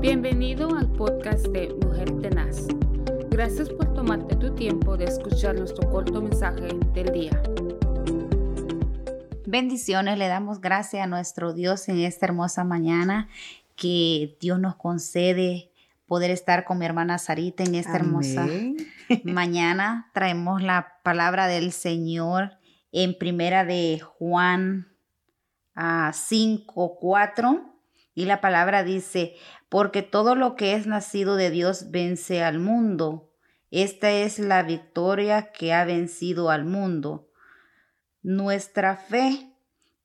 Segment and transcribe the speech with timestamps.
[0.00, 2.68] Bienvenido al podcast de Mujer Tenaz.
[3.28, 7.42] Gracias por tomarte tu tiempo de escuchar nuestro corto mensaje del día.
[9.46, 13.28] Bendiciones, le damos gracias a nuestro Dios en esta hermosa mañana
[13.76, 15.70] que Dios nos concede
[16.06, 18.46] poder estar con mi hermana Sarita en esta hermosa
[19.24, 20.10] mañana.
[20.14, 22.52] Traemos la palabra del Señor
[22.90, 24.88] en primera de Juan
[25.74, 27.69] a ah, 5, 4.
[28.14, 29.34] Y la palabra dice,
[29.68, 33.32] porque todo lo que es nacido de Dios vence al mundo.
[33.70, 37.30] Esta es la victoria que ha vencido al mundo.
[38.22, 39.46] Nuestra fe.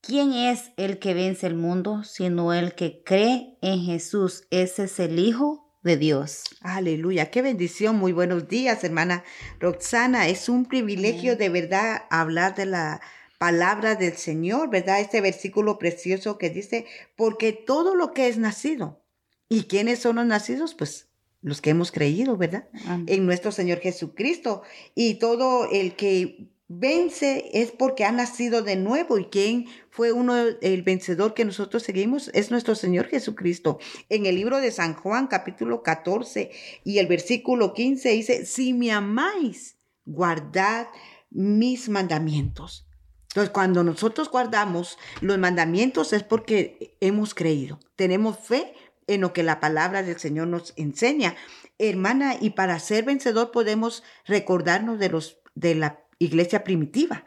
[0.02, 4.46] ¿Quién es el que vence el mundo sino el que cree en Jesús?
[4.52, 6.44] Ese es el Hijo de Dios.
[6.62, 7.96] Aleluya, qué bendición.
[7.98, 9.24] Muy buenos días, hermana
[9.60, 10.28] Roxana.
[10.28, 13.02] Es un privilegio de verdad hablar de la
[13.46, 15.00] palabra del Señor, ¿verdad?
[15.00, 19.04] Este versículo precioso que dice, porque todo lo que es nacido,
[19.50, 20.74] ¿y quiénes son los nacidos?
[20.74, 21.10] Pues
[21.44, 22.68] los que hemos creído, ¿verdad?
[23.06, 24.64] En nuestro Señor Jesucristo.
[24.96, 30.36] Y todo el que vence es porque ha nacido de nuevo y quien fue uno
[30.36, 33.78] el vencedor que nosotros seguimos es nuestro Señor Jesucristo.
[34.10, 36.50] En el libro de San Juan capítulo 14
[36.84, 40.88] y el versículo 15 dice, si me amáis, guardad
[41.30, 42.88] mis mandamientos.
[43.36, 48.74] Entonces, cuando nosotros guardamos los mandamientos es porque hemos creído, tenemos fe
[49.08, 51.36] en lo que la palabra del Señor nos enseña.
[51.78, 57.26] Hermana, y para ser vencedor podemos recordarnos de los de la iglesia primitiva,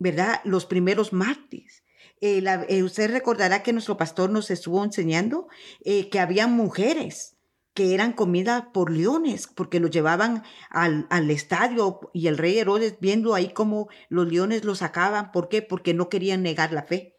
[0.00, 0.40] ¿verdad?
[0.42, 1.84] Los primeros mártires.
[2.20, 5.46] Eh, eh, usted recordará que nuestro pastor nos estuvo enseñando
[5.84, 7.36] eh, que había mujeres
[7.74, 12.96] que eran comida por leones, porque los llevaban al, al, estadio y el rey Herodes
[13.00, 15.30] viendo ahí cómo los leones los sacaban.
[15.32, 15.62] ¿Por qué?
[15.62, 17.16] Porque no querían negar la fe.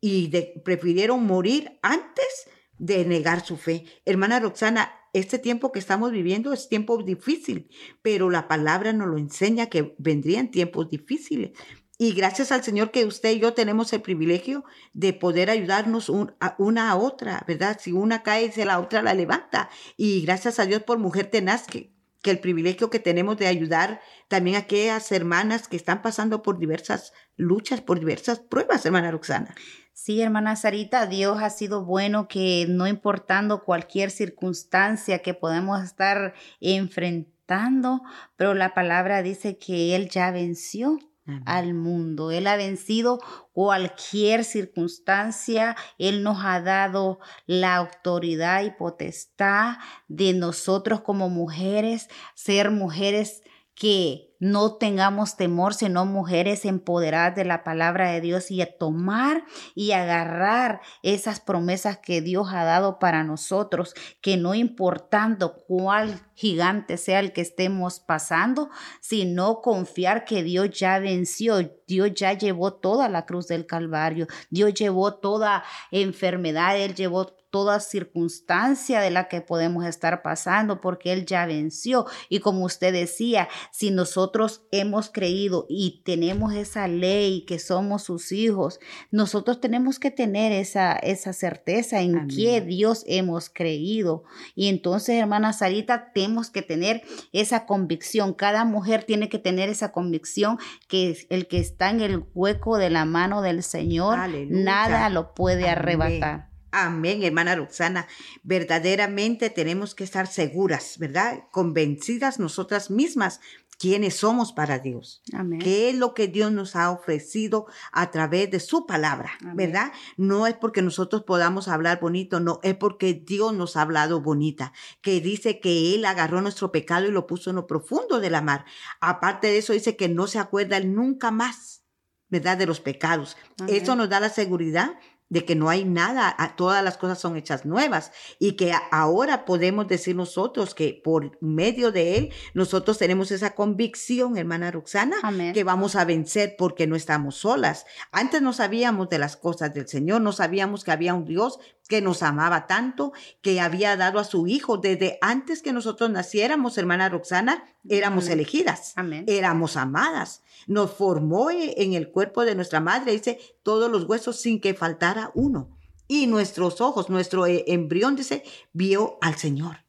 [0.00, 0.30] Y
[0.64, 3.84] prefirieron morir antes de negar su fe.
[4.04, 7.70] Hermana Roxana, este tiempo que estamos viviendo es tiempo difícil,
[8.02, 11.52] pero la palabra nos lo enseña que vendrían tiempos difíciles.
[11.98, 16.90] Y gracias al Señor que usted y yo tenemos el privilegio de poder ayudarnos una
[16.90, 17.78] a otra, ¿verdad?
[17.80, 19.70] Si una cae, se la otra la levanta.
[19.96, 21.90] Y gracias a Dios por Mujer Tenaz, que,
[22.20, 26.58] que el privilegio que tenemos de ayudar también a aquellas hermanas que están pasando por
[26.58, 29.54] diversas luchas, por diversas pruebas, hermana Roxana.
[29.94, 36.34] Sí, hermana Sarita, Dios ha sido bueno que no importando cualquier circunstancia que podemos estar
[36.60, 38.02] enfrentando,
[38.36, 40.98] pero la palabra dice que Él ya venció
[41.44, 42.30] al mundo.
[42.30, 43.18] Él ha vencido
[43.52, 45.76] cualquier circunstancia.
[45.98, 49.76] Él nos ha dado la autoridad y potestad
[50.08, 53.42] de nosotros como mujeres ser mujeres
[53.74, 59.44] que no tengamos temor, sino mujeres empoderadas de la palabra de Dios y a tomar
[59.74, 66.98] y agarrar esas promesas que Dios ha dado para nosotros, que no importando cuál gigante
[66.98, 68.68] sea el que estemos pasando,
[69.00, 74.74] sino confiar que Dios ya venció, Dios ya llevó toda la cruz del Calvario, Dios
[74.74, 81.24] llevó toda enfermedad, Él llevó toda circunstancia de la que podemos estar pasando, porque Él
[81.24, 82.04] ya venció.
[82.28, 88.30] Y como usted decía, si nosotros hemos creído y tenemos esa ley que somos sus
[88.30, 88.78] hijos,
[89.10, 94.24] nosotros tenemos que tener esa, esa certeza en que Dios hemos creído.
[94.54, 98.34] Y entonces, hermana Sarita, tenemos que tener esa convicción.
[98.34, 102.90] Cada mujer tiene que tener esa convicción que el que está en el hueco de
[102.90, 106.50] la mano del Señor, nada lo puede arrebatar.
[106.72, 108.08] Amén, hermana Roxana.
[108.42, 111.44] Verdaderamente tenemos que estar seguras, ¿verdad?
[111.52, 113.40] Convencidas nosotras mismas
[113.78, 115.22] quiénes somos para Dios.
[115.32, 115.60] Amén.
[115.60, 119.92] ¿Qué es lo que Dios nos ha ofrecido a través de su palabra, verdad?
[120.16, 124.72] No es porque nosotros podamos hablar bonito, no, es porque Dios nos ha hablado bonita,
[125.00, 128.42] que dice que Él agarró nuestro pecado y lo puso en lo profundo de la
[128.42, 128.64] mar.
[129.00, 131.82] Aparte de eso, dice que no se acuerda nunca más,
[132.28, 132.56] ¿verdad?
[132.56, 133.36] De los pecados.
[133.68, 134.96] Eso nos da la seguridad
[135.28, 139.88] de que no hay nada, todas las cosas son hechas nuevas y que ahora podemos
[139.88, 145.16] decir nosotros que por medio de Él nosotros tenemos esa convicción, hermana Roxana,
[145.52, 147.86] que vamos a vencer porque no estamos solas.
[148.12, 152.00] Antes no sabíamos de las cosas del Señor, no sabíamos que había un Dios que
[152.00, 153.12] nos amaba tanto,
[153.42, 158.94] que había dado a su Hijo desde antes que nosotros naciéramos, hermana Roxana, éramos elegidas,
[159.26, 164.36] éramos amadas nos formó e, en el cuerpo de nuestra madre, dice, todos los huesos
[164.36, 165.70] sin que faltara uno.
[166.08, 169.85] Y nuestros ojos, nuestro eh, embrión, dice, vio al Señor.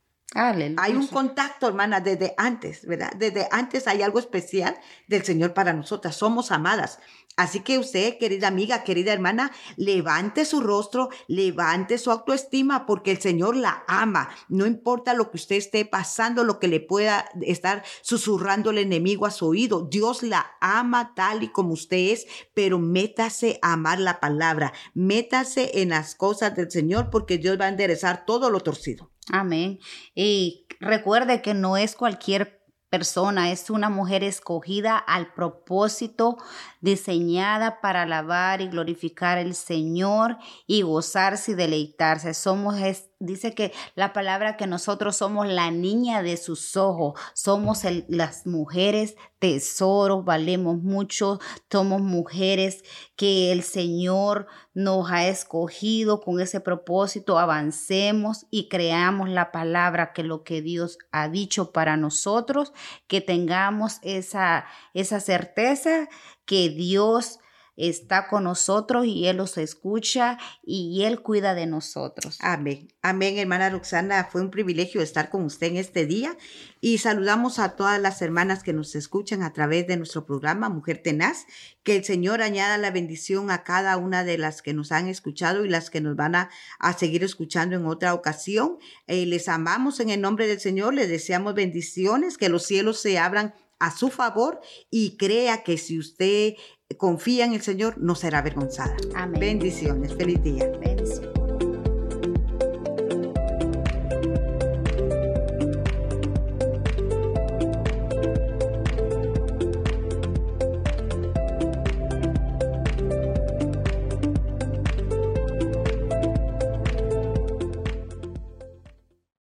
[0.78, 3.14] Hay un contacto, hermana, desde antes, ¿verdad?
[3.16, 4.78] Desde antes hay algo especial
[5.08, 6.18] del Señor para nosotras.
[6.18, 7.00] Somos amadas.
[7.38, 13.22] Así que usted, querida amiga, querida hermana, levante su rostro, levante su autoestima porque el
[13.22, 14.30] Señor la ama.
[14.50, 19.28] No importa lo que usted esté pasando, lo que le pueda estar susurrando el enemigo
[19.28, 19.88] a su oído.
[19.90, 25.82] Dios la ama tal y como usted es, pero métase a amar la palabra, métase
[25.82, 29.12] en las cosas del Señor porque Dios va a enderezar todo lo torcido.
[29.32, 29.80] Amén.
[30.16, 32.58] Y recuerde que no es cualquier
[32.90, 36.38] persona, es una mujer escogida al propósito,
[36.80, 40.38] diseñada para alabar y glorificar al Señor
[40.68, 42.34] y gozarse y deleitarse.
[42.34, 42.76] Somos,
[43.20, 49.16] dice que la palabra que nosotros somos la niña de sus ojos, somos las mujeres
[49.40, 51.40] tesoros, valemos mucho,
[51.72, 52.84] somos mujeres
[53.16, 60.24] que el Señor nos ha escogido con ese propósito, avancemos y creamos la palabra que
[60.24, 62.74] lo que Dios ha dicho para nosotros,
[63.08, 66.08] que tengamos esa, esa certeza
[66.46, 67.40] que Dios
[67.78, 72.38] está con nosotros y Él los escucha y Él cuida de nosotros.
[72.42, 72.90] Amén.
[73.02, 74.28] Amén, hermana Roxana.
[74.30, 76.36] Fue un privilegio estar con usted en este día
[76.82, 81.02] y saludamos a todas las hermanas que nos escuchan a través de nuestro programa Mujer
[81.02, 81.46] Tenaz.
[81.84, 85.64] Que el Señor añada la bendición a cada una de las que nos han escuchado
[85.64, 86.50] y las que nos van a,
[86.98, 88.78] seguir escuchando en otra ocasión.
[89.06, 93.20] Eh, les amamos en el nombre del Señor, les deseamos bendiciones, que los cielos se
[93.20, 94.60] abran a su favor
[94.90, 96.56] y crea que si usted
[96.96, 98.96] confía en el Señor no será avergonzada.
[99.16, 99.40] Amén.
[99.40, 100.16] Bendiciones.
[100.16, 100.72] Feliz día.
[100.80, 101.37] Bendiciones.